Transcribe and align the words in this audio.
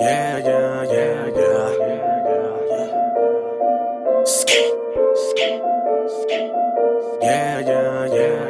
Yeah, 0.00 0.38
yeah, 0.38 0.82
yeah, 0.84 1.26
yeah. 1.36 1.68
Skate, 4.24 4.72
skate, 5.14 5.62
skate. 6.22 6.52
Yeah, 7.20 7.60
yeah, 7.60 8.06
yeah, 8.06 8.48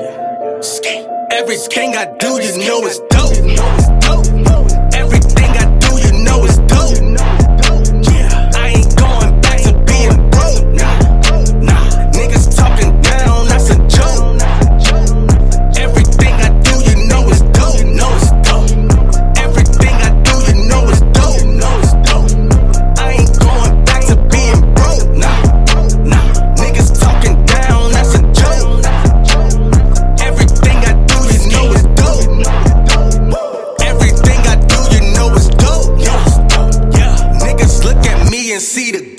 yeah. 0.00 0.60
Skate. 0.60 1.06
Everything 1.32 1.96
I 1.96 2.04
do, 2.18 2.40
you 2.40 2.58
know 2.66 2.86
it's 2.86 3.00
dope. 3.10 4.43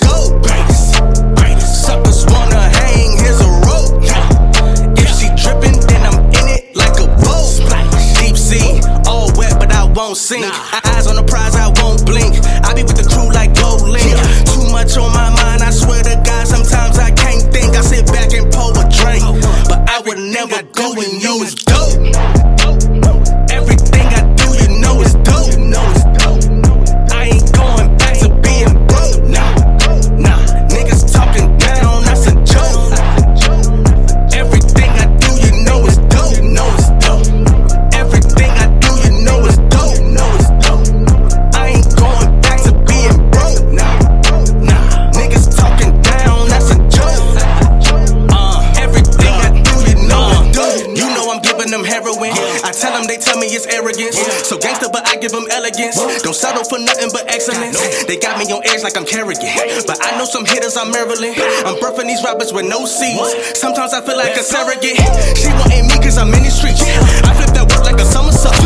And 0.02 0.74
see. 0.74 1.60
Suckers 1.60 2.26
wanna 2.26 2.60
hang, 2.60 3.16
here's 3.18 3.40
a 3.40 3.50
rope. 3.64 4.02
If 4.98 5.08
she 5.16 5.28
drippin', 5.40 5.78
then 5.86 6.02
I'm 6.06 6.24
in 6.26 6.46
it 6.56 6.74
like 6.74 6.98
a 7.00 7.06
boat. 7.22 7.62
Deep 8.18 8.36
sea, 8.36 8.80
all 9.06 9.30
wet, 9.36 9.58
but 9.58 9.72
I 9.72 9.84
won't 9.84 10.16
sink. 10.16 10.44
Eyes 10.84 11.06
on 11.06 11.16
the 11.16 11.22
prize, 11.22 11.54
I 11.56 11.68
won't 11.82 12.04
blink. 12.04 12.36
I 12.64 12.74
be 12.74 12.82
with 12.82 12.96
the 12.96 13.08
crew 13.08 13.30
like 13.32 13.52
GoldLink. 13.54 14.16
Too 14.52 14.70
much 14.72 14.96
on 14.96 15.12
my 15.12 15.30
mind, 15.30 15.62
I 15.62 15.70
swear 15.70 16.02
to 16.02 16.16
God, 16.24 16.46
sometimes 16.46 16.98
I 16.98 17.10
can't 17.12 17.42
think. 17.52 17.76
I 17.76 17.80
sit 17.80 18.06
back 18.06 18.32
and 18.32 18.50
pour 18.52 18.72
a 18.72 18.84
drink, 18.90 19.22
oh, 19.24 19.38
uh. 19.38 19.68
but 19.68 19.90
I 19.90 20.00
would 20.00 20.18
never 20.18 20.62
go 20.74 20.92
and 20.92 21.15
them 51.76 51.84
heroin. 51.84 52.32
I 52.64 52.72
tell 52.72 52.96
them, 52.96 53.04
they 53.04 53.20
tell 53.20 53.36
me 53.36 53.52
it's 53.52 53.68
arrogance. 53.68 54.16
So 54.48 54.56
gangster, 54.56 54.88
but 54.88 55.04
I 55.04 55.20
give 55.20 55.32
them 55.32 55.44
elegance. 55.52 56.00
Don't 56.24 56.34
settle 56.34 56.64
for 56.64 56.80
nothing 56.80 57.12
but 57.12 57.28
excellence. 57.28 57.76
They 58.08 58.16
got 58.16 58.40
me 58.40 58.48
on 58.48 58.64
edge 58.64 58.82
like 58.82 58.96
I'm 58.96 59.04
Kerrigan. 59.04 59.52
But 59.84 60.00
I 60.00 60.16
know 60.16 60.24
some 60.24 60.48
hitters, 60.48 60.76
I'm 60.76 60.90
Maryland. 60.90 61.36
I'm 61.68 61.76
birthing 61.76 62.08
these 62.08 62.24
rappers 62.24 62.52
with 62.52 62.64
no 62.64 62.88
seeds. 62.88 63.60
Sometimes 63.60 63.92
I 63.92 64.00
feel 64.00 64.16
like 64.16 64.36
a 64.36 64.42
surrogate. 64.42 64.96
She 65.36 65.52
wanting 65.60 65.86
me 65.92 65.96
cause 66.00 66.16
I'm 66.16 66.32
in 66.32 66.42
the 66.42 66.50
streets. 66.50 66.80
I 66.80 67.36
flip 67.36 67.52
that 67.52 67.68
work 67.68 67.84
like 67.84 68.00
a 68.00 68.08
somersault. 68.08 68.56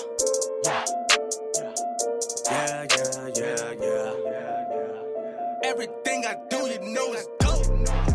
Yeah, 2.50 2.86
yeah, 2.90 3.28
yeah, 3.36 3.36
yeah. 3.36 3.74
Yeah, 3.80 4.14
yeah, 4.24 4.64
yeah. 4.70 5.70
Everything 5.70 6.26
I 6.26 6.36
do, 6.48 6.56
you 6.66 6.80
know 6.92 7.12
it's 7.12 7.28
dope. 7.38 8.09